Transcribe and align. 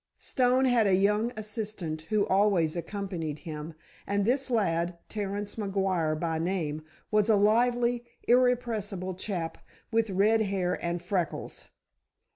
Stone 0.17 0.65
had 0.65 0.87
a 0.87 0.95
young 0.95 1.31
assistant 1.37 2.01
who 2.09 2.25
always 2.25 2.75
accompanied 2.75 3.37
him, 3.37 3.75
and 4.07 4.25
this 4.25 4.49
lad, 4.49 4.97
Terence 5.09 5.57
McGuire 5.57 6.19
by 6.19 6.39
name, 6.39 6.83
was 7.11 7.29
a 7.29 7.35
lively, 7.35 8.03
irrepressible 8.27 9.13
chap, 9.13 9.59
with 9.91 10.09
red 10.09 10.41
hair 10.41 10.83
and 10.83 11.03
freckles. 11.03 11.67